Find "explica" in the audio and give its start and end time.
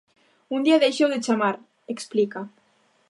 1.93-2.39